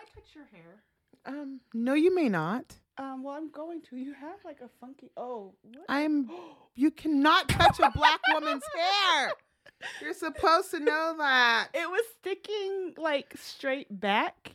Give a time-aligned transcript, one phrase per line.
[0.00, 0.82] I touch your hair?
[1.26, 2.76] Um, no, you may not.
[2.98, 3.96] Um, well, I'm going to.
[3.96, 5.10] You have like a funky.
[5.16, 5.84] Oh, what?
[5.88, 6.30] I'm.
[6.76, 9.32] You cannot touch a black woman's hair.
[10.00, 11.68] You're supposed to know that.
[11.74, 14.54] it was sticking like straight back.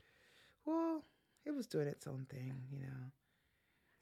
[0.66, 1.04] Well,
[1.46, 3.12] it was doing its own thing, you know.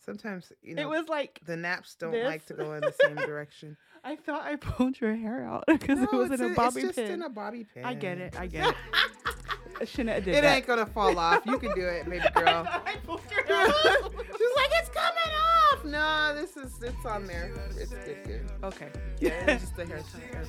[0.06, 2.24] Sometimes, you know, it was like the naps don't this.
[2.26, 3.76] like to go in the same direction.
[4.06, 6.96] I thought I pulled your hair out because it was in a in- bobby it's
[6.96, 7.12] just pin.
[7.12, 7.84] in a bobby pin.
[7.84, 8.40] I get it.
[8.40, 8.76] I get it.
[9.84, 10.56] I shouldn't have did It that.
[10.56, 11.42] ain't gonna fall off.
[11.46, 12.66] You can do it, baby girl.
[12.66, 15.34] I pulled your She's like, it's coming
[15.74, 15.84] off.
[15.84, 17.52] No, this is it's on there.
[17.78, 18.18] It's good.
[18.26, 18.50] good.
[18.64, 18.88] okay.
[19.20, 19.98] Yeah, it's just the hair.
[20.32, 20.46] hair.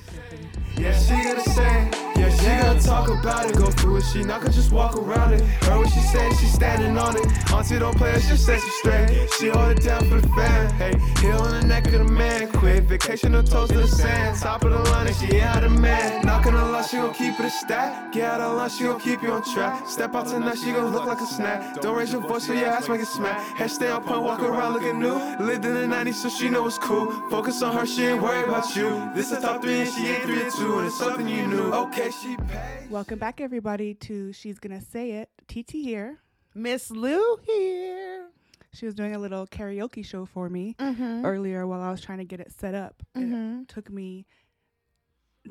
[0.77, 1.91] Yeah, she gonna say,
[2.25, 3.55] yeah, she gonna talk about it.
[3.55, 5.41] Go through it, she not gonna just walk around it.
[5.41, 7.25] Heard what she said, she standing on it.
[7.51, 9.29] Auntie don't play she says she straight.
[9.37, 10.69] She hold it down for the fan.
[10.73, 12.51] Hey, heel on the neck of the man.
[12.51, 14.37] Quit vacation or toes to the sand.
[14.39, 16.25] Top of the line, and she ain't out of man.
[16.25, 18.11] Not gonna lie, she gon' keep it a stack.
[18.11, 19.87] Get out of line, she gon' keep you on track.
[19.87, 21.81] Step out tonight, she gon' look like a snack.
[21.81, 23.39] Don't raise your voice, so your ass make it smack.
[23.57, 25.15] Head stay on point, walk around looking new.
[25.39, 27.11] Lived in the 90s, so she know it's cool.
[27.29, 29.11] Focus on her, she ain't worried about you.
[29.13, 31.73] This is top three, and she ain't three or two, and it's something you knew.
[31.73, 32.89] Okay, she paid.
[32.89, 35.29] Welcome back, everybody, to She's Gonna Say It.
[35.47, 36.19] TT here.
[36.53, 38.27] Miss Lou here.
[38.73, 41.25] She was doing a little karaoke show for me Mm-hmm.
[41.25, 43.01] earlier while I was trying to get it set up.
[43.15, 43.61] Mm-hmm.
[43.63, 44.25] It took me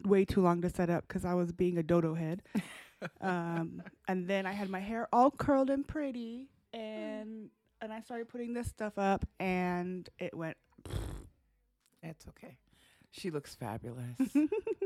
[0.05, 2.43] way too long to set up because I was being a dodo head.
[3.21, 7.49] um, and then I had my hair all curled and pretty, and
[7.81, 10.57] and I started putting this stuff up, and it went.
[12.03, 12.59] It's okay.
[13.11, 14.19] She looks fabulous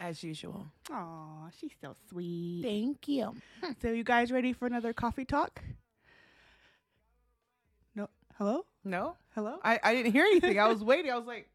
[0.00, 0.66] as usual.
[0.92, 2.62] Aw, she's so sweet.
[2.62, 3.34] Thank you.
[3.82, 5.62] So, you guys ready for another coffee talk?
[7.94, 8.08] No.
[8.36, 8.64] Hello.
[8.84, 9.58] No, Hello.
[9.62, 10.58] I, I didn't hear anything.
[10.58, 11.10] I was waiting.
[11.10, 11.48] I was like,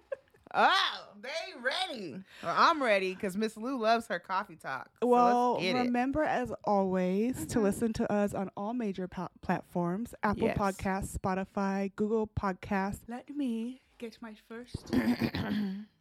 [0.54, 1.28] oh, they
[1.62, 2.16] ready.
[2.42, 4.90] Well, I'm ready because Miss Lou loves her coffee talk.
[5.00, 5.82] So Well, let's get it.
[5.82, 7.62] remember as always to Mhm.
[7.62, 10.58] listen to us on all major po- platforms Apple Yes.
[10.58, 13.00] Podcasts, Spotify, Google Podcasts.
[13.06, 14.90] Let me get my first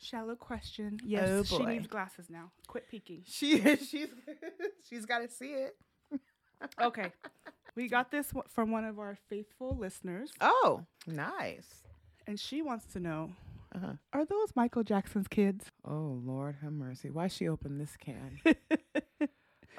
[0.00, 0.98] shallow question.
[1.04, 2.50] Yes, Oh, she needs glasses now.
[2.66, 3.22] Quit peeking.
[3.26, 3.88] she is.
[3.88, 4.08] she's
[4.88, 5.76] she's got to see it.
[6.80, 7.12] Okay.
[7.76, 11.84] we got this one from one of our faithful listeners, Oh, nice.
[12.26, 13.30] and she wants to know
[13.74, 13.92] Uh-huh.
[14.12, 15.66] Are those Michael Jackson's kids?
[15.84, 17.10] Oh Lord, have mercy.
[17.10, 18.40] Why she opened this can?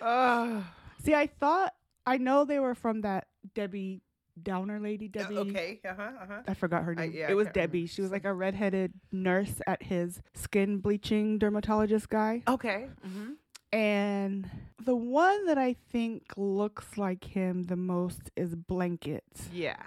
[0.01, 0.65] oh,
[1.03, 1.73] See, I thought,
[2.05, 4.01] I know they were from that Debbie
[4.43, 5.07] Downer lady.
[5.07, 5.37] Debbie.
[5.37, 5.79] okay.
[5.87, 6.11] Uh huh.
[6.21, 6.41] Uh huh.
[6.47, 7.11] I forgot her I- name.
[7.15, 7.73] yeah, it was can't remember.
[7.73, 7.85] Debbie.
[7.87, 12.43] She was like a redheaded nurse at his skin bleaching dermatologist guy.
[12.47, 12.87] Okay.
[13.07, 13.31] Mm-hmm.
[13.71, 14.49] And
[14.83, 19.23] the one that I think looks like him the most is Blanket.
[19.53, 19.77] Yeah.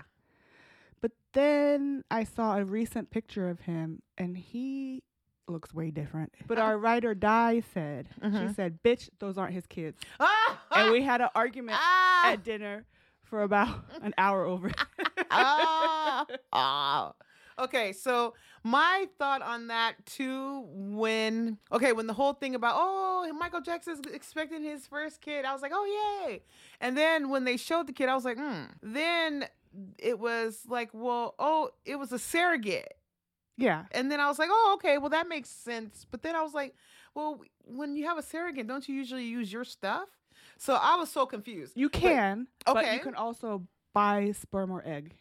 [1.00, 5.02] But then I saw a recent picture of him and he
[5.48, 6.32] looks way different.
[6.46, 8.54] But our ride or die said, she Mhm.
[8.54, 9.98] said, bitch, those aren't his kids.
[10.20, 12.84] Ah, And we had an argument ah, at dinner
[13.32, 14.70] for about an hour over.
[15.31, 17.15] ah, ah.
[17.59, 23.32] Okay, so my thought on that too, when okay, when the whole thing about oh
[23.38, 26.43] Michael Jackson's expecting his first kid, I was like, oh yay,
[26.78, 28.65] and then when they showed the kid, I was like, hmm.
[28.82, 29.47] Then
[29.99, 32.93] it was like, well, oh, it was a surrogate,
[33.56, 33.84] yeah.
[33.93, 36.04] and then I was like, oh, okay, well that makes sense.
[36.10, 36.75] But then I was like,
[37.14, 40.09] well, when you have a surrogate, don't you usually use your stuff?
[40.62, 41.72] So I was so confused.
[41.74, 42.94] You can, but okay.
[42.94, 45.12] you can also buy sperm or egg.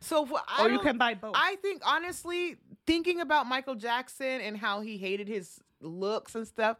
[0.00, 0.28] So
[0.58, 1.36] or you can buy both.
[1.36, 6.78] I think honestly, thinking about Michael Jackson and how he hated his looks and stuff,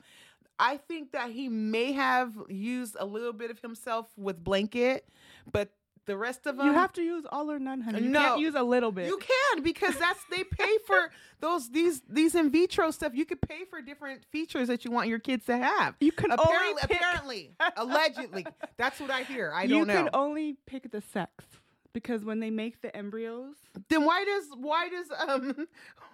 [0.58, 5.08] I think that he may have used a little bit of himself with Blanket,
[5.52, 5.70] but
[6.06, 8.02] the rest of them you have to use all or none, honey.
[8.02, 8.18] You No.
[8.20, 9.06] can't use a little bit.
[9.06, 13.12] You can because that's they pay for those these these in vitro stuff.
[13.14, 15.94] You could pay for different features that you want your kids to have.
[16.00, 18.46] You can Apparently, only pick, apparently, allegedly,
[18.76, 19.52] that's what I hear.
[19.54, 19.92] I you don't know.
[19.94, 21.44] You can only pick the sex
[21.92, 23.54] because when they make the embryos,
[23.88, 25.66] then why does why does um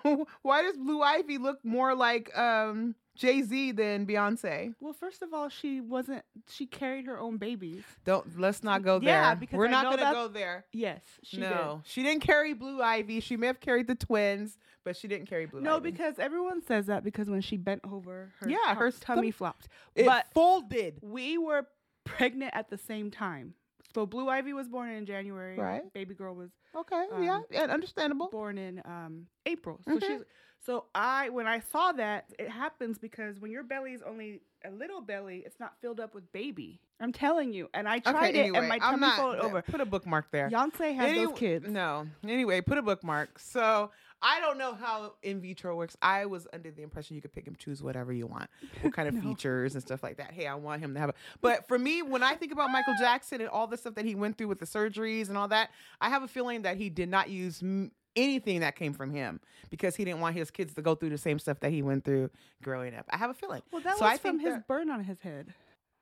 [0.42, 4.74] why does Blue Ivy look more like um Jay Z than Beyonce?
[4.80, 6.24] well, first of all, she wasn't.
[6.48, 7.82] She carried her own babies.
[8.04, 9.08] Don't let's not go there.
[9.08, 10.64] Yeah, because we're I not gonna go there.
[10.72, 13.20] Yes, she no, she didn't carry Blue Ivy.
[13.20, 15.64] She may have carried the twins, but she didn't carry Blue did.
[15.64, 15.90] No, Ivy.
[15.90, 19.68] because everyone says that because when she bent over, her Yeah, tum- her tummy flopped.
[19.96, 20.98] it but folded.
[21.02, 21.66] we were
[22.04, 23.54] pregnant at the same time.
[23.94, 25.56] So Blue Ivy was born in January.
[25.58, 25.92] Right.
[25.92, 28.28] Baby girl was Okay, Um, yeah, yeah, understandable.
[28.30, 29.80] born in um, April.
[29.88, 30.06] So Mhm.
[30.06, 30.20] she's
[30.64, 34.70] so I when I saw that it happens because when your belly is only a
[34.70, 36.80] little belly, it's not filled up with baby.
[37.00, 37.68] I'm telling you.
[37.74, 39.62] And I tried Okay, it anyway, and my tummy folded over.
[39.62, 40.50] Put a bookmark there.
[40.50, 41.68] Beyonce had Any- those kids.
[41.68, 42.08] No.
[42.24, 43.38] Anyway, put a bookmark.
[43.38, 45.96] So I don't know how in vitro works.
[46.02, 48.50] I was under the impression you could pick and choose whatever you want,
[48.82, 49.20] what kind of No.
[49.20, 50.32] features and stuff like that.
[50.32, 51.14] Hey, I want him to have a.
[51.40, 54.16] But for me, when I think about Michael Jackson and all the stuff that he
[54.16, 55.70] went through with the surgeries and all that,
[56.00, 59.40] I have a feeling that he did not use m- anything that came from him
[59.70, 62.04] because he didn't want his kids to go through the same stuff that he went
[62.04, 62.30] through
[62.62, 63.06] growing up.
[63.10, 63.62] I have a feeling.
[63.72, 65.54] Well, that So was I from his burn on his head.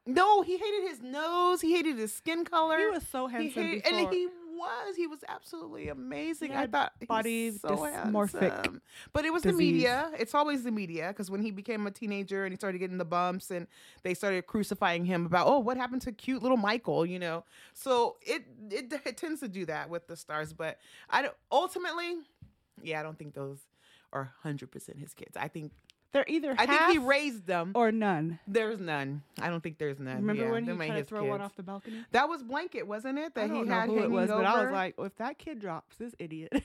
[0.07, 1.61] No, he hated his nose.
[1.61, 2.79] He hated his skin color.
[2.79, 3.99] He was so He handsome hated- before.
[3.99, 4.97] and he was.
[4.97, 6.51] He was absolutely amazing.
[6.51, 8.83] He I thought body so dysmorphic handsome.
[9.13, 10.11] But it was the media.
[10.19, 13.05] It's always the media because when he became a teenager and he started getting the
[13.05, 13.67] bumps and
[14.03, 17.07] they started crucifying him about, oh, what happened to cute little Michael?
[17.07, 17.45] You know.
[17.75, 20.53] So it it, it tends to do that with the stars.
[20.53, 20.79] But
[21.11, 21.35] I don't.
[21.53, 22.17] Ultimately,
[22.83, 23.59] yeah, I don't think those
[24.13, 25.37] are hundred percent his kids.
[25.37, 25.73] I think
[26.17, 27.73] They're either I think he raised them.
[27.75, 28.39] or none.
[28.49, 29.21] There's none.
[29.39, 30.17] I don't think there's none.
[30.17, 32.07] Remember Yeah, when he tried to throw one off the balcony?
[32.13, 33.35] That was blanket, wasn't it?
[33.35, 35.17] That I don't he know had who it was, but I was like, well, if
[35.17, 36.63] that kid drops, this idiot.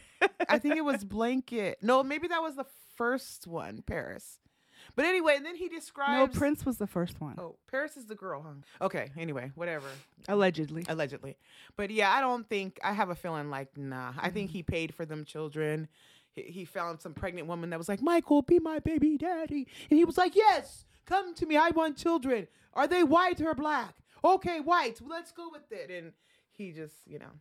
[0.47, 1.79] I think it was blanket.
[1.81, 2.65] No, maybe that was the
[2.95, 4.39] first one, Paris.
[4.95, 6.33] But anyway, and then he describes.
[6.33, 8.85] no, Prince was the first one, Oh, Paris is the girl, huh?
[8.85, 9.11] Okay.
[9.17, 9.87] Anyway, whatever.
[10.29, 10.85] allegedly.
[10.87, 11.35] Allegedly,
[11.75, 12.79] but yeah, I don't think.
[12.85, 14.13] I have a feeling like nah.
[14.17, 14.57] I think mm-hmm.
[14.59, 15.89] he paid for them children.
[16.33, 19.97] He, he found some pregnant woman that was like, Michael, be my baby daddy, and
[19.97, 21.57] he was like, Yes, come to me.
[21.57, 22.47] I want children.
[22.73, 23.95] Are they white or black?
[24.23, 24.99] Okay, white.
[25.05, 25.89] Let's go with it.
[25.91, 26.13] And
[26.51, 27.31] he just, you know.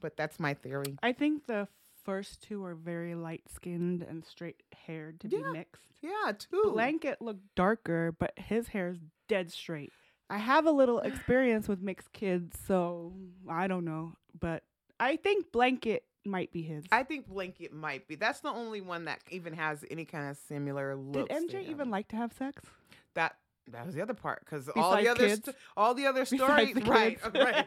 [0.00, 0.96] But that's my theory.
[1.02, 1.68] I think the
[2.04, 5.38] first two are very light skinned and straight haired to Yeah.
[5.38, 5.82] be mixed.
[6.02, 6.70] Yeah, too.
[6.72, 8.98] Blanket looked darker, but his hair is
[9.28, 9.92] dead straight.
[10.28, 13.14] I have a little experience with mixed kids, so
[13.48, 14.64] I don't know, but
[14.98, 16.84] I think Blanket might be his.
[16.92, 18.14] I think Blanket might be.
[18.14, 21.28] That's the only one that even has any kind of similar Did look.
[21.28, 22.62] MJ even like to have sex?
[23.14, 23.36] that?
[23.72, 26.82] That was the other part because all the other sto- all the other stories, the
[26.82, 27.18] right?
[27.34, 27.66] Right.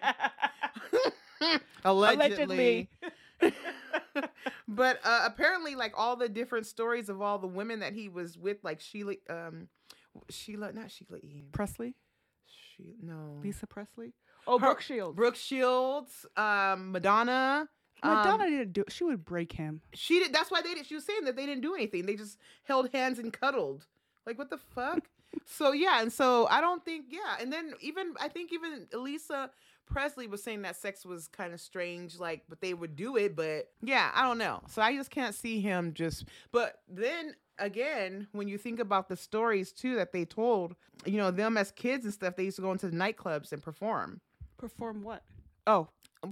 [1.86, 2.90] Allegedly.
[4.68, 8.38] but uh, apparently, like all the different stories of all the women that he was
[8.38, 9.70] with, like Sheila, um,
[10.30, 11.46] Sheila, not Sheila E.
[11.52, 11.96] Presley?
[12.46, 14.14] She, no, Lisa Presley?
[14.46, 15.16] Oh, Brooke Shields.
[15.16, 17.68] Brooke Shields, um, Madonna.
[18.04, 19.82] Madonna um, didn't do She would break him.
[19.94, 20.34] She did.
[20.34, 20.86] That's why they did.
[20.86, 22.06] She was saying that they didn't do anything.
[22.06, 23.86] They just held hands and cuddled.
[24.26, 25.10] Like what the fuck?
[25.46, 27.38] so yeah, and so I don't think yeah.
[27.40, 29.50] And then even I think even Elisa
[29.86, 32.20] Presley was saying that sex was kind of strange.
[32.20, 33.36] Like, but they would do it.
[33.36, 34.62] But yeah, I don't know.
[34.68, 36.26] So I just can't see him just.
[36.52, 41.32] But then again, when you think about the stories too that they told, you know,
[41.32, 44.22] them as kids and stuff, they used to go into nightclubs and perform.
[44.58, 45.24] Perform what?
[45.66, 45.90] Oh,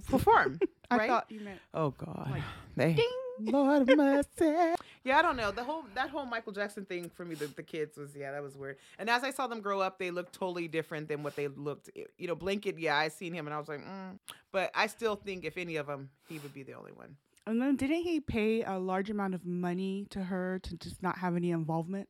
[0.08, 0.58] Perform.
[0.90, 1.08] I right?
[1.08, 2.28] thought you meant Oh God.
[2.30, 2.42] Like,
[2.76, 3.08] they ding.
[3.40, 4.74] Lord of mercy.
[5.04, 5.52] Yeah, I don't know.
[5.52, 8.42] The whole that whole Michael Jackson thing for me, the, the kids was yeah, that
[8.42, 8.76] was weird.
[8.98, 11.90] And as I saw them grow up, they looked totally different than what they looked.
[12.18, 14.18] You know, Blanket, yeah, I seen him and I was like, mm.
[14.50, 17.14] but I still think if any of them, he would be the only one.
[17.46, 21.18] And then didn't he pay a large amount of money to her to just not
[21.18, 22.08] have any involvement?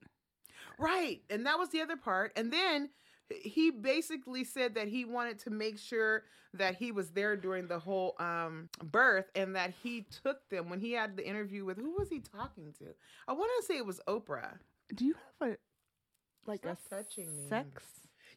[0.79, 1.21] Right.
[1.29, 2.33] And that was the other part.
[2.35, 2.89] And then
[3.31, 6.25] he basically said that he wanted to make sure
[6.55, 10.81] that he was there during the whole um, birth and that he took them when
[10.81, 12.87] he had the interview with who was he talking to?
[13.29, 14.59] I want to say it was Oprah.
[14.95, 15.57] Do you have a
[16.47, 17.49] like Stop a touching me.
[17.49, 17.83] sex?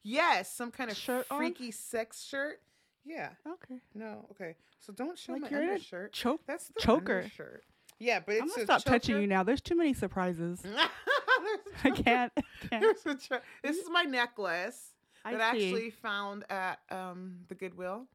[0.03, 1.37] Yes, some kind of Shirt on?
[1.37, 2.59] freaky sex shirt.
[3.05, 3.29] Yeah.
[3.47, 3.79] Okay.
[3.93, 4.25] No.
[4.31, 4.55] Okay.
[4.79, 6.13] So don't show Like my you're undershirt.
[6.13, 6.41] choke.
[6.47, 7.29] That's the choker.
[7.35, 7.63] shirt.
[7.99, 9.43] Yeah, but it's I'm gonna stop touching you now.
[9.43, 10.61] There's too many surprises.
[11.83, 12.31] I can't.
[12.69, 12.81] Can't.
[12.81, 14.93] There's a cho- this is my necklace
[15.25, 18.05] I that I actually found at um, the Goodwill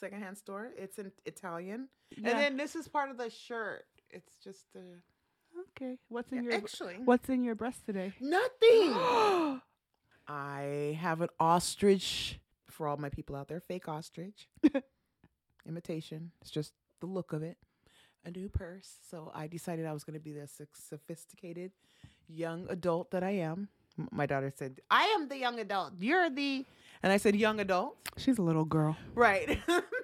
[0.00, 0.70] secondhand store.
[0.76, 2.30] It's in Italian, Yeah.
[2.30, 3.84] and then this is part of the shirt.
[4.10, 4.80] It's just uh,
[5.76, 5.98] okay.
[6.08, 8.12] What's in your actually What's in your breast today?
[8.20, 8.94] nothing.
[10.28, 12.38] I have an ostrich
[12.70, 13.60] for all my people out there.
[13.60, 14.48] Fake ostrich.
[15.68, 16.30] Imitation.
[16.40, 17.58] It's just the look of it.
[18.24, 18.96] A new purse.
[19.08, 21.72] So I decided I was going to be this sophisticated
[22.30, 23.68] young adult that I am.
[24.10, 25.92] My daughter said, I am the young adult.
[26.00, 26.64] You're the.
[27.02, 27.96] And I said, young adult.
[28.16, 28.96] She's a little girl.
[29.14, 29.58] Right.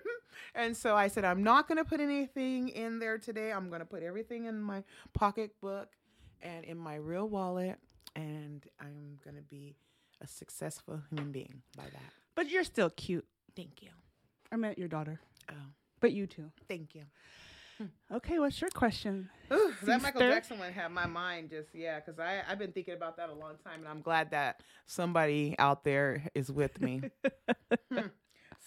[0.55, 3.53] and so I said, I'm not going to put anything in there today.
[3.53, 4.83] I'm going to put everything in my
[5.15, 5.89] pocketbook
[6.43, 7.77] and in my real wallet.
[8.15, 9.77] And I'm going to be
[10.23, 12.13] a successful human being by that.
[12.35, 13.27] But you're still cute.
[13.55, 13.91] Thank you.
[14.53, 15.21] I meant your daughter.
[15.51, 15.55] Oh,
[16.01, 16.51] But you too.
[16.69, 17.03] thank you.
[18.13, 19.29] Okay, what's your question?
[19.53, 20.21] Ooh, that Michael?
[20.21, 23.55] Jackson one had my mind just, yeah, because I've been thinking about that a long
[23.65, 23.81] time.
[23.81, 27.03] And I'm glad that somebody out there is with me.
[27.93, 28.09] Hmm.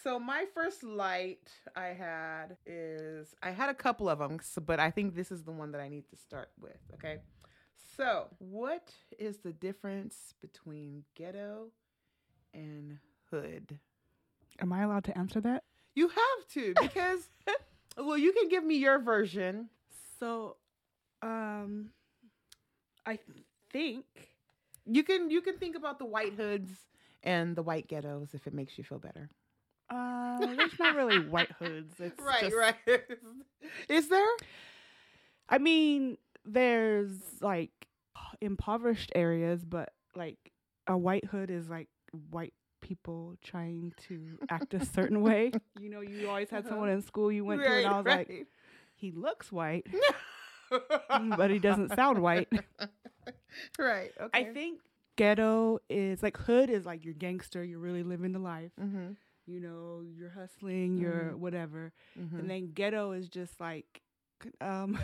[0.03, 4.91] So my first light I had is I had a couple of them, but I
[4.91, 6.77] think this is the one that I need to start with.
[6.93, 7.17] Okay.
[7.97, 11.71] So what is the difference between ghetto
[12.53, 12.99] and
[13.29, 13.79] hood?
[14.61, 15.63] Am I allowed to answer that?
[15.95, 17.27] You have to because
[18.05, 19.69] well, you can give me your version.
[20.19, 20.57] So,
[21.21, 21.91] Um,
[23.05, 23.19] I
[23.71, 24.05] think
[24.85, 26.71] You can you can think about the white hoods
[27.23, 29.29] and the white ghettos if it makes you feel better.
[29.89, 31.93] uh, there's not really white hoods.
[31.99, 33.01] It's just, right.
[33.89, 34.33] Is there?
[35.49, 37.71] I mean, there's like
[38.41, 40.37] impoverished areas, but like
[40.87, 41.89] a white hood is like
[42.29, 45.51] white people trying to act a certain way.
[45.79, 48.47] You know, you always had someone in school you went to, and I was like,
[48.95, 49.87] he looks white,
[51.37, 52.49] but he doesn't sound white.
[53.79, 54.11] right.
[54.19, 54.39] Okay.
[54.39, 54.81] I think
[55.15, 58.71] ghetto is like hood is like you're gangster, you're really living the life.
[58.79, 59.11] Mm-hmm.
[59.45, 61.93] You know, you're hustling, you're whatever.
[62.19, 62.39] Mm-hmm.
[62.39, 64.01] And then ghetto is just like
[64.61, 64.99] um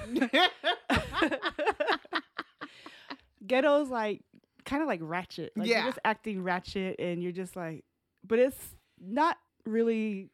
[3.46, 4.22] ghetto's like
[4.66, 5.54] kind of like ratchet.
[5.56, 5.84] Like Yeah.
[5.84, 7.84] you're just acting ratchet and you're just like
[8.28, 10.30] but it's not really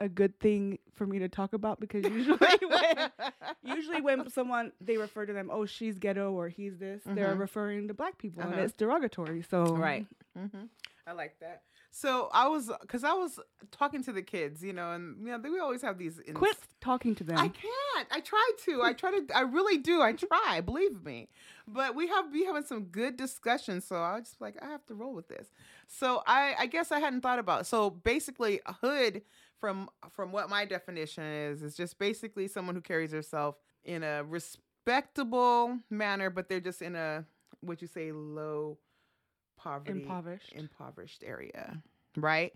[0.00, 2.38] a good thing for me to talk about because usually
[2.68, 3.10] when
[3.62, 7.38] usually when someone they refer to them, oh she's ghetto or he's this, they're Mhm.
[7.40, 8.62] referring to black people and Uh-huh.
[8.62, 9.42] it's derogatory.
[9.42, 10.06] So Right.
[10.38, 10.64] Mm-hmm.
[11.06, 11.62] I like that.
[11.96, 13.38] So I was, cause I was
[13.70, 16.18] talking to the kids, you know, and you know, we always have these.
[16.26, 17.38] ins- quit talking to them.
[17.38, 18.08] I can't.
[18.10, 18.82] I try to.
[18.82, 19.24] I try to.
[19.32, 20.02] I really do.
[20.02, 20.60] I try.
[20.60, 21.28] Believe me.
[21.68, 23.84] But we have be having some good discussions.
[23.84, 25.46] So I was just like, I have to roll with this.
[25.86, 27.60] So I, I guess I hadn't thought about.
[27.60, 27.66] It.
[27.66, 29.22] So basically, a hood
[29.60, 34.24] from from what my definition is is just basically someone who carries herself in a
[34.24, 37.24] respectable manner, but they're just in a
[37.60, 38.78] what you say low
[39.64, 40.52] poverty Impoverished.
[40.52, 41.82] impoverished area,
[42.16, 42.52] right?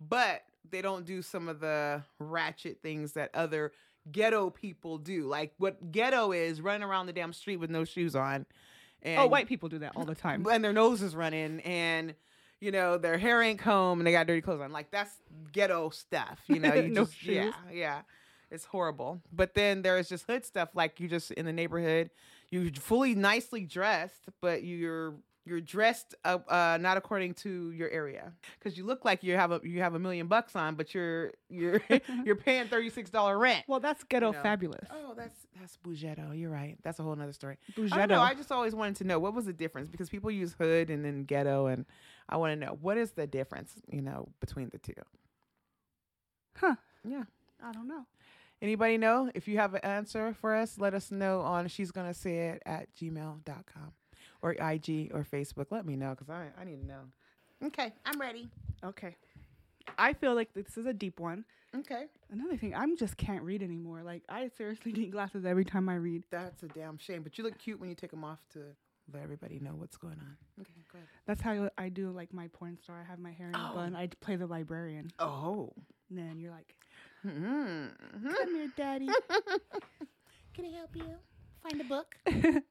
[0.00, 3.72] But they don't do some of the ratchet things that other
[4.10, 5.24] ghetto people do.
[5.26, 8.46] Like what ghetto is running around the damn street with no shoes on.
[9.02, 10.46] And oh, white people do that all the time.
[10.50, 12.14] and their nose is running and
[12.60, 15.10] you know their hair ain't combed and they got dirty clothes on like that's
[15.52, 17.54] ghetto stuff you know you No just yeah shoes.
[17.72, 18.02] yeah
[18.52, 22.10] it's horrible but then there's just hood stuff like you just in the neighborhood
[22.50, 28.32] you fully nicely dressed but you're you're dressed uh, uh not according to your area
[28.58, 31.32] because you look like you have a you have a million bucks on but you're
[31.48, 31.80] you're
[32.24, 34.40] you're paying $36 rent Well, that's ghetto know.
[34.42, 34.86] fabulous.
[34.90, 37.96] oh that's that's bougetto you're right that's a whole other story I Bougetto.
[37.96, 38.20] don't know.
[38.20, 41.04] I just always wanted to know what was the difference because people use hood and
[41.04, 41.86] then ghetto, and
[42.28, 44.94] I want to know what is the difference, you know, between the two.
[46.56, 46.76] huh.
[47.04, 47.24] Yeah.
[47.64, 48.06] I don't know.
[48.60, 49.30] Anybody know?
[49.34, 52.62] If you have an answer for us, let us know on she's gonna say it
[52.64, 53.92] at gmail.com
[54.42, 55.66] or IG or Facebook.
[55.70, 57.00] Let me know because I, I need to know.
[57.64, 58.48] Okay, I'm ready.
[58.84, 59.16] Okay.
[59.98, 61.44] I feel like this is a deep one.
[61.76, 62.04] Okay.
[62.30, 64.02] Another thing, I'm just can't read anymore.
[64.02, 66.24] Like I seriously need glasses every time I read.
[66.30, 67.22] That's a damn shame.
[67.22, 68.60] But you look cute when you take them off to
[69.12, 70.36] let everybody know what's going on.
[70.60, 71.08] Okay, go ahead.
[71.26, 73.00] That's how I do like my porn star.
[73.00, 73.74] I have my hair in a Oh.
[73.76, 73.96] bun.
[73.96, 75.10] I play the librarian.
[75.18, 75.72] Oh.
[76.10, 76.74] And then you're like,
[77.26, 78.28] Mm-hmm.
[78.34, 79.06] "Come here, daddy."
[80.54, 81.04] Can I help you
[81.62, 82.16] find a book?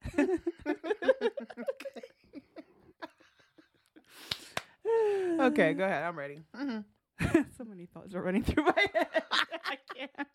[5.40, 6.04] okay, go ahead.
[6.04, 6.40] I'm ready.
[6.56, 6.80] hmm
[7.58, 9.08] so many thoughts are running through my head.
[9.32, 10.28] I can't.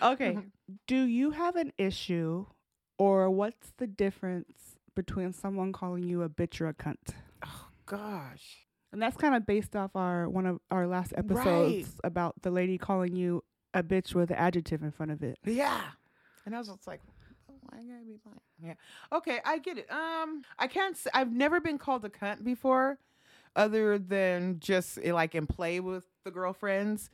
[0.00, 0.38] Okay.
[0.86, 2.46] Do you have an issue,
[2.98, 7.14] or what's the difference between someone calling you a bitch or a cunt?
[7.44, 8.66] Oh gosh.
[8.90, 11.86] And that's kind of based off our one of our last episodes Right.
[12.04, 15.38] about the lady calling you a bitch with an adjective in front of it.
[15.44, 15.80] Yeah.
[16.46, 17.00] And I was just like,
[17.72, 18.38] why gotta be black?
[18.62, 18.74] Yeah.
[19.16, 19.90] Okay, I get it.
[19.90, 20.96] Um, I can't.
[20.96, 22.98] Say, I've never been called a cunt before,
[23.56, 27.10] other than just eh, like in play with the girlfriends.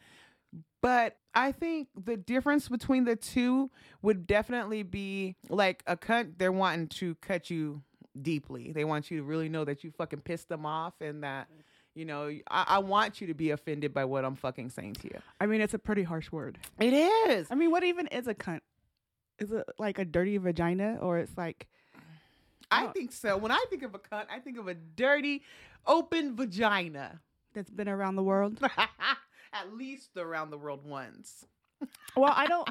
[0.80, 3.70] But I think the difference between the two
[4.02, 6.34] would definitely be like a cunt.
[6.38, 7.82] They're wanting to cut you
[8.20, 8.72] deeply.
[8.72, 11.48] They want you to really know that you fucking pissed them off and that.
[11.94, 15.08] You know, I, I want you to be offended by what I'm fucking saying to
[15.08, 15.18] you.
[15.40, 16.56] I mean, it's a pretty harsh word.
[16.78, 17.48] It is.
[17.50, 18.60] I mean, what even is a cunt?
[19.38, 21.66] Is it like a dirty vagina, or it's like
[22.70, 22.92] I Oh.
[22.92, 23.36] think so.
[23.36, 25.42] When I think of a cunt, I think of a dirty,
[25.86, 27.20] open vagina.
[27.54, 28.60] that's been around the world?
[29.52, 31.46] At least around the world once.
[32.16, 32.68] well, I don't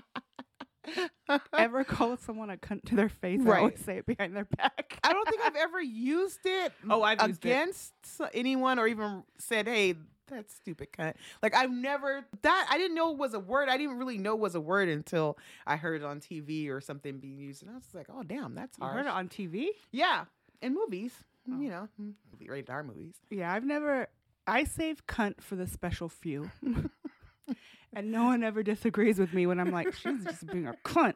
[1.58, 3.40] ever call someone a cunt to their face.
[3.44, 3.60] I Right.
[3.60, 5.00] always say it behind their back.
[5.04, 7.50] I don't think I've ever used it Oh, I've used it.
[7.50, 7.94] against
[8.34, 9.96] anyone or even said, hey,
[10.28, 11.14] that's stupid cunt.
[11.42, 13.70] Like I've never that I didn't know it was a word.
[13.70, 17.20] I didn't really know was a word until I heard it on TV or something
[17.20, 17.62] being used.
[17.64, 19.68] And I was like, oh damn, that's You heard it on TV?
[19.92, 20.26] yeah.
[20.62, 21.14] In movies.
[21.52, 21.60] Oh.
[21.60, 22.14] You know, mm,
[22.48, 23.16] rated R movies.
[23.30, 24.08] Yeah, I've never.
[24.48, 26.50] I save cunt for the special few.
[27.94, 31.14] and no one ever disagrees with me when I'm like, she's just being a cunt.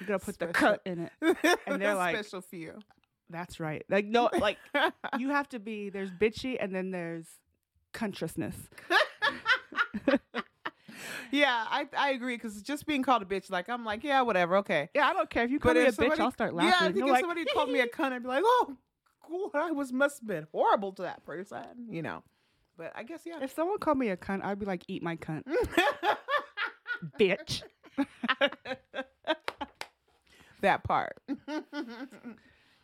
[0.00, 1.58] You gotta put the Special- cunt in it.
[1.66, 2.78] And they're like- special few.
[3.28, 3.84] That's right.
[3.88, 4.58] Like no, like
[5.18, 5.88] you have to be.
[5.88, 7.26] There's bitchy, and then there's
[7.92, 8.56] consciousness.
[11.30, 14.56] yeah, I I agree because just being called a bitch, like I'm like, yeah, whatever,
[14.58, 14.88] okay.
[14.94, 16.18] Yeah, I don't care if you call me a if bitch.
[16.18, 16.74] I'll start Yeah, laughing.
[16.74, 18.76] I think You're if like, somebody called me a cunt, I'd be like, oh,
[19.22, 19.50] cool.
[19.54, 22.22] I was must have been horrible to that person, you know.
[22.76, 23.42] But I guess yeah.
[23.42, 25.42] if someone called me a cunt, I'd be like, eat my cunt,
[27.20, 27.62] bitch.
[30.62, 31.16] that part.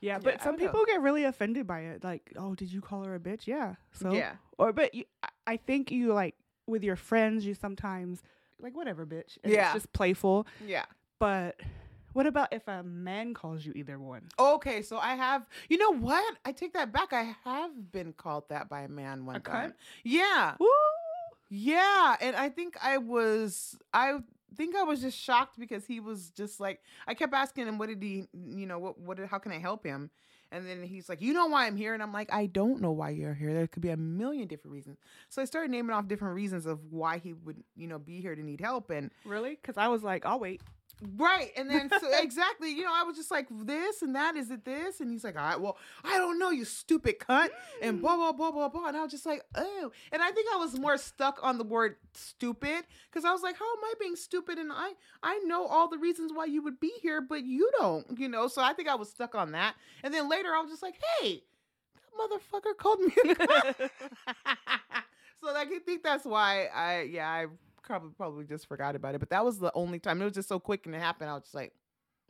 [0.07, 0.67] Yeah, Yeah, but I some don't know.
[0.73, 2.05] people get really offended by it.
[2.05, 3.47] Like, oh, did you call her a bitch?
[3.47, 3.75] Yeah.
[3.93, 4.35] So Yeah.
[4.59, 6.35] Or but you, I- I think you like
[6.67, 8.23] with your friends, you sometimes
[8.61, 9.39] like whatever, bitch.
[9.43, 9.67] and Yeah.
[9.67, 10.47] It's just playful.
[10.65, 10.87] Yeah.
[11.19, 11.61] But
[12.13, 14.23] what about if a man calls you either one?
[14.39, 15.47] Okay, so I have.
[15.69, 16.37] You know what?
[16.45, 17.13] I take that back.
[17.13, 19.71] I have been called that by a man one A time.
[19.71, 19.75] cunt?
[20.05, 20.55] Yeah.
[20.61, 20.69] Woo!
[21.49, 24.19] Yeah, and I think I was I
[24.57, 27.89] think I was just shocked because he was just like I kept asking him what
[27.89, 30.11] did he you know what what did, how can I help him?
[30.53, 32.93] And then he's like, "You know why I'm here?" And I'm like, "I don't know
[32.93, 33.53] why you're here.
[33.53, 34.99] There could be a million different reasons."
[35.29, 38.37] So I started naming off different reasons of why he would, you know, be here
[38.37, 39.59] to need help and Really?
[39.61, 40.63] Because I was like, I'll wait.
[41.17, 41.51] Right.
[41.57, 44.65] And then so exactly, you know, I was just like, this and that, is it
[44.65, 45.01] this?
[45.01, 47.51] And he's like, all right, well, I don't know, you stupid cunt.
[47.83, 48.19] And blah, mm.
[48.19, 48.89] blah, blah, blah, blah.
[48.89, 49.93] And I was just like, oh.
[50.11, 53.59] And I think I was more stuck on the word stupid because I was like,
[53.59, 54.59] how am I being stupid?
[54.59, 58.19] And I I know all the reasons why you would be here, but you don't,
[58.19, 58.49] you know.
[58.49, 59.75] So I think I was stuck on that.
[60.03, 61.43] And then later I was just like, hey,
[61.95, 63.13] that motherfucker called me
[65.43, 67.47] so like, I think that's why I yeah, I
[67.87, 69.19] probably probably just forgot about it.
[69.19, 70.21] But that was the only time.
[70.21, 71.31] It was just so quick and it happened.
[71.31, 71.73] I was just like,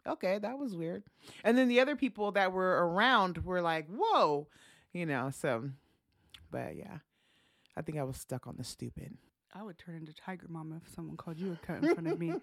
[0.06, 1.02] okay, that was weird.
[1.42, 4.46] And then the other people that were around were like, whoa,
[4.92, 5.30] you know.
[5.30, 5.70] So,
[6.50, 6.98] but yeah,
[7.76, 9.16] I think I was stuck on the stupid.
[9.54, 12.18] I would turn into Tiger Mama if someone called you a cunt in front of
[12.18, 12.34] me.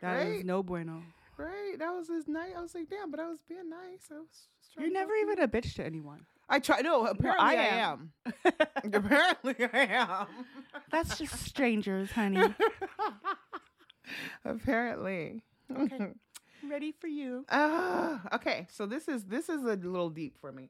[0.00, 1.02] That is right, no bueno.
[1.36, 1.74] right.
[1.78, 2.52] That was his night.
[2.56, 4.08] I was like, damn, but I was being nice.
[4.10, 6.24] I was just trying You're never even a bitch to anyone.
[6.50, 6.80] I try.
[6.80, 8.12] No, apparently I, I am.
[8.92, 10.26] apparently I am.
[10.90, 12.54] That's just strangers, honey.
[14.44, 15.44] apparently.
[15.74, 16.08] Okay.
[16.68, 17.46] Ready for you.
[17.48, 20.68] Uh, okay, so this is this is a little deep for me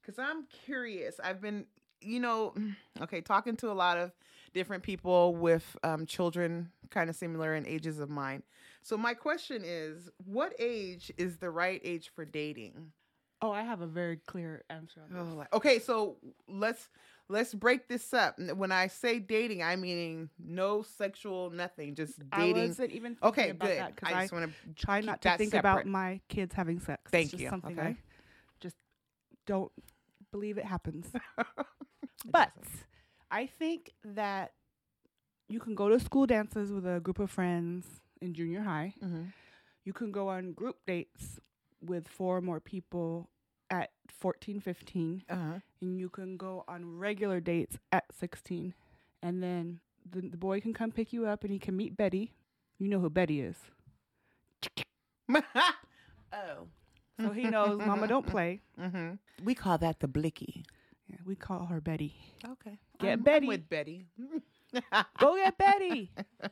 [0.00, 1.16] because I'm curious.
[1.22, 1.66] I've been,
[2.00, 2.54] you know,
[3.02, 4.12] okay, talking to a lot of
[4.54, 8.42] different people with um, children kind of similar in ages of mine.
[8.82, 12.92] So my question is, what age is the right age for dating?
[13.42, 15.34] Oh, I have a very clear answer on Oh, this.
[15.34, 16.16] like- okay, so
[16.48, 16.88] let's
[17.28, 18.38] let's break this up.
[18.38, 22.68] When I say dating, I mean no sexual, nothing, just I dating.
[22.68, 23.60] wasn't even Okay, good.
[23.60, 25.70] that I I, just want to try not to think separate.
[25.70, 27.02] about my kids having sex.
[27.06, 27.50] It's Thank just you.
[27.50, 27.88] Something Okay.
[27.88, 27.96] I
[28.60, 28.76] just
[29.46, 29.72] don't
[30.32, 31.10] believe it happens.
[32.30, 32.52] but
[33.30, 34.52] I think that
[35.48, 37.86] you can go to school dances with a group of friends
[38.20, 38.94] in junior high.
[39.00, 39.24] hmm
[39.84, 41.38] You can go on group dates
[41.80, 43.28] with four or more people
[43.70, 45.24] at 14, 15.
[45.28, 45.58] uh-huh.
[45.80, 48.74] And you can go on regular dates at 16.
[49.22, 52.32] And then the, the boy can come pick you up and he can meet Betty.
[52.78, 53.56] You know who Betty is.
[55.34, 56.68] oh.
[57.20, 58.60] So he knows Mama don't play.
[58.80, 59.44] Mm-hmm.
[59.44, 60.64] We call that the blicky.
[61.08, 62.14] Yeah, we call her Betty.
[62.44, 62.78] Okay.
[63.00, 63.46] Get I'm, Betty.
[63.46, 64.06] I'm with Betty.
[65.18, 66.10] Go get Betty.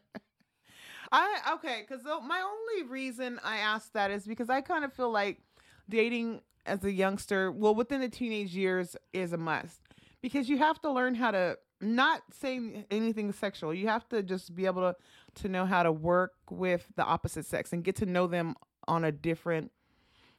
[1.12, 5.10] I okay, because my only reason I asked that is because I kind of feel
[5.10, 5.40] like
[5.88, 9.80] dating as a youngster, well, within the teenage years, is a must
[10.22, 13.74] because you have to learn how to not say anything sexual.
[13.74, 14.96] You have to just be able to
[15.42, 18.54] to know how to work with the opposite sex and get to know them
[18.86, 19.72] on a different,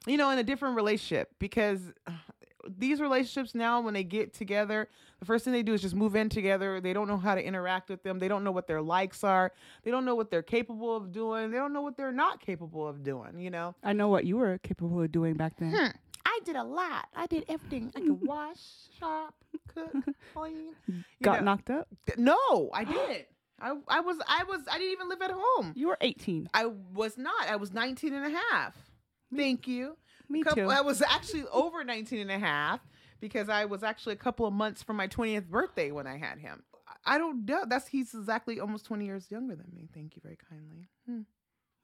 [0.06, 1.80] you know, in a different relationship because.
[2.78, 4.88] These relationships now, when they get together,
[5.20, 6.80] the first thing they do is just move in together.
[6.80, 8.18] They don't know how to interact with them.
[8.18, 9.52] They don't know what their likes are.
[9.84, 11.50] They don't know what they're capable of doing.
[11.50, 13.74] They don't know what they're not capable of doing, you know?
[13.82, 15.72] I know what you were capable of doing back then.
[15.76, 15.88] Hmm.
[16.24, 17.06] I did a lot.
[17.14, 17.92] I did everything.
[17.96, 18.58] I could wash,
[18.98, 19.34] shop,
[19.68, 19.92] cook,
[20.34, 20.74] clean.
[20.88, 21.52] You Got know.
[21.52, 21.88] knocked up.
[22.18, 23.26] No, I didn't.
[23.58, 25.72] I, I was I was I didn't even live at home.
[25.74, 26.50] You were 18.
[26.52, 27.48] I was not.
[27.48, 28.74] I was 19 and a half.
[29.34, 29.96] Thank you.
[30.30, 30.70] Me Couple- too.
[30.70, 32.80] I was actually over 19 and a half
[33.20, 36.38] because I was actually a couple of months from my 20th birthday when I had
[36.38, 36.62] him.
[37.04, 37.64] I don't know.
[37.66, 39.88] That's he's exactly almost 20 years younger than me.
[39.94, 40.88] Thank you very kindly.
[41.08, 41.20] Hmm.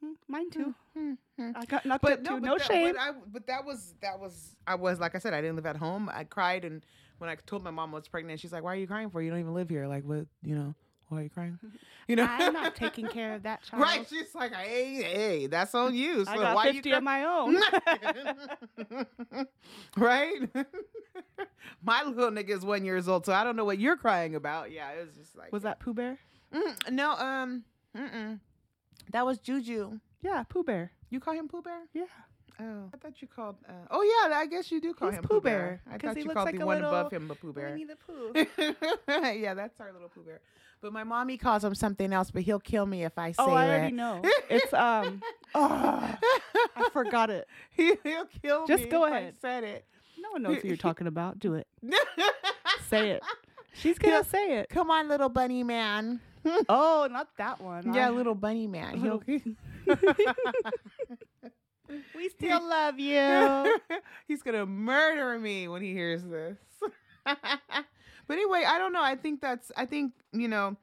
[0.03, 0.75] Hmm, Mine too.
[0.97, 1.51] Hmm, hmm.
[1.55, 2.41] I got knocked But up no, too.
[2.41, 2.93] but No that, shame.
[2.95, 5.67] But, I, but that was that was I was like I said I didn't live
[5.67, 6.11] at home.
[6.13, 6.85] I cried and
[7.19, 9.23] when I told my mom I was pregnant, she's like, "Why are you crying for?
[9.23, 9.87] You don't even live here.
[9.87, 10.27] Like, what?
[10.43, 10.75] You know,
[11.13, 11.59] why are you crying?
[12.09, 13.81] You know, I'm not taking care of that child.
[13.81, 14.05] right?
[14.11, 16.25] She's like, "Hey, hey, that's on you.
[16.25, 17.57] So I got why 50 you of my own.
[19.97, 20.35] right?
[21.85, 24.73] my little nigga is one years old, so I don't know what you're crying about.
[24.73, 26.19] Yeah, it was just like Was that Pooh Bear?
[26.53, 27.63] Mm, no, um,
[27.97, 28.41] mm-mm.
[29.13, 30.01] that was Juju.
[30.23, 30.91] Yeah, Pooh Bear.
[31.09, 31.83] You call him Pooh Bear?
[31.95, 32.07] Yeah.
[32.61, 33.57] Oh, I thought you called.
[33.69, 35.81] Uh, oh yeah, I guess you do call He's him Pooh Pooh Bear.
[35.87, 37.71] Bear, I thought you called like the one above him a Pooh Bear.
[37.71, 38.33] Winnie the Pooh.
[39.09, 40.41] yeah, that's our little Pooh Bear.
[40.83, 43.47] But my mommy calls him something else, but he'll kill me if I say it.
[43.47, 43.69] Oh, I it.
[43.69, 44.21] already know.
[44.51, 45.23] It's um.
[45.55, 46.17] Oh,
[46.77, 47.47] I forgot it.
[47.77, 48.91] he, will kill Just me.
[48.91, 49.35] go if I ahead.
[49.41, 49.85] said it.
[50.19, 51.39] No one knows who you're talking about.
[51.39, 51.67] Do it.
[52.89, 53.23] Say it.
[53.75, 54.23] She's gonna Yeah.
[54.23, 54.69] say it.
[54.71, 56.21] Come on, little bunny man.
[56.71, 57.93] Oh, not that one.
[57.95, 58.99] Yeah, I- little bunny man.
[58.99, 59.23] He'll.
[62.17, 63.79] We still love you.
[64.27, 66.57] He's gonna murder me when he hears this.
[68.27, 69.03] But anyway, I don't know.
[69.03, 69.71] I think that's.
[69.77, 70.77] I think you know,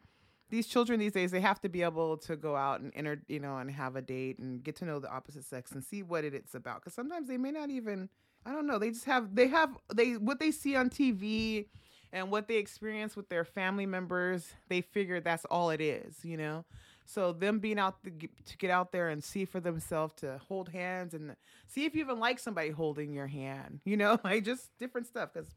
[0.49, 3.39] these children these days they have to be able to go out and enter, you
[3.39, 6.23] know, and have a date and get to know the opposite sex and see what
[6.23, 6.81] it, it's about.
[6.81, 8.09] Because sometimes they may not even.
[8.45, 8.79] I don't know.
[8.79, 9.35] They just have.
[9.35, 9.77] They have.
[9.93, 11.65] They what they see on TV.
[12.11, 16.37] And what they experience with their family members, they figure that's all it is, you
[16.37, 16.65] know.
[17.09, 20.69] So them being out get, to get out there and see for themselves to hold
[20.69, 21.35] hands and
[21.67, 25.33] see if you even like somebody holding your hand, you know, like just different stuff
[25.33, 25.49] because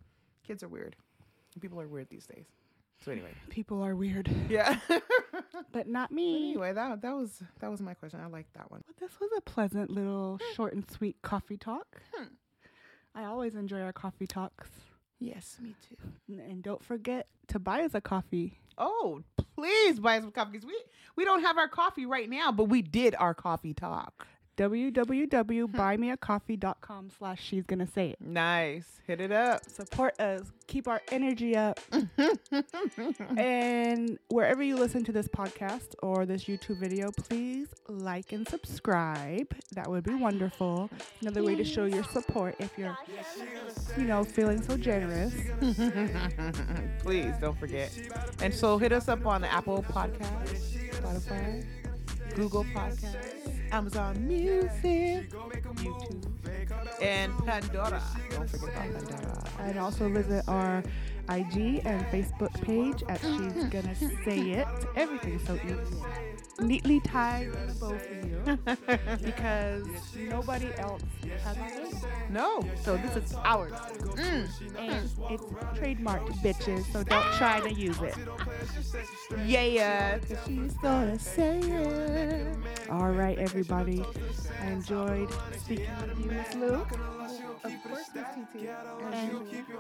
[0.47, 0.97] kids are weird.
[1.61, 2.47] People are weird these days.
[3.05, 4.79] So anyway, People are weird, yeah.
[5.73, 6.51] but not me.
[6.51, 8.21] anyway, that that was that was my question.
[8.21, 8.83] I like that one.
[8.87, 10.55] But this was a pleasant little hmm.
[10.55, 12.01] short and sweet coffee talk.
[12.15, 12.27] Hmm.
[13.15, 14.71] I always enjoy our coffee talks.
[15.19, 16.41] Yes, me too.
[16.41, 18.59] And don't forget to buy us a coffee.
[18.79, 19.23] Oh,
[19.57, 20.81] please buy us some coffee we
[21.17, 24.27] we don't have our coffee right now, but we did our coffee talk.
[24.63, 28.21] www.buymeacoffee.com slash she's gonna say it.
[28.21, 29.69] Nice, hit it up.
[29.69, 30.53] Support us.
[30.69, 31.81] Keep our energy up.
[33.37, 39.53] and wherever you listen to this podcast or this YouTube video, please like and subscribe.
[39.73, 40.89] That would be wonderful.
[41.21, 42.97] Another way to show your support if you're,
[43.99, 45.35] you know, feeling so generous.
[47.01, 47.91] Please don't forget.
[48.41, 51.67] And so hit us up on the Apple Podcasts, Spotify,
[52.35, 56.25] Google Podcasts, Amazon Music, YouTube,
[57.01, 58.03] and Pandora.
[58.31, 59.45] Don't forget about Pandora.
[59.61, 60.83] And also visit our
[61.29, 64.67] IG and Facebook page at She's Gonna Say It.
[64.97, 65.97] Everything's so easy.
[66.59, 68.59] Neatly tied in a bow for you
[69.25, 71.03] because nobody else
[71.43, 72.01] has name.
[72.31, 72.63] No.
[72.83, 73.73] So this is ours.
[73.73, 74.49] Mm.
[74.79, 75.45] And it's
[75.79, 76.85] trademarked, bitches.
[76.93, 78.15] So don't try to use it.
[79.47, 80.19] Yeah.
[80.19, 82.57] 'cause she's gonna say it.
[82.91, 84.05] All right, everybody.
[84.63, 86.87] I enjoyed speaking with you, Miss Lou.
[87.65, 88.69] Of course, Miss TT.
[89.13, 89.33] And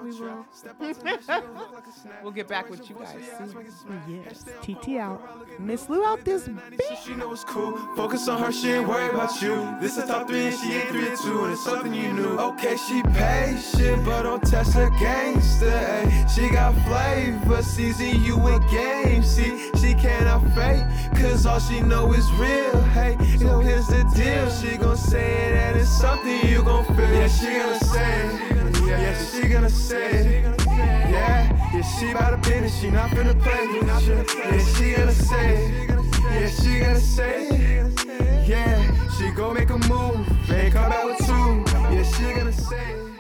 [0.03, 0.47] we will,
[2.23, 3.67] We'll get back with you guys soon.
[4.09, 5.21] yes, TT out.
[5.61, 7.05] Miss Lou out this bitch.
[7.05, 7.77] she know it's cool.
[7.97, 9.55] Focus on her, she ain't worried about you.
[9.81, 12.39] This is top three and she ain't three or two, and it's something you knew.
[12.39, 15.71] Okay, she patient, but don't test her gangster.
[15.73, 16.27] Ay.
[16.35, 19.23] She got flavor, season you with game.
[19.43, 20.85] See, she cannot fake,
[21.21, 22.81] cause all she know is real.
[22.95, 24.49] Hey, so here's the deal.
[24.51, 27.13] She gon' say that it's something you gon' feel.
[27.13, 28.87] Yeah, she gonna say it.
[28.87, 30.67] Yeah, she gonna say it.
[30.67, 34.27] Yeah, yeah, she bout a business, she not finna play with you.
[34.29, 35.91] Yeah, she gonna say it.
[36.23, 38.49] Yeah, she gonna say it.
[38.49, 40.25] Yeah, she gon' make a move.
[40.47, 41.65] They come out with two.
[41.95, 43.12] Yeah, she gonna say it.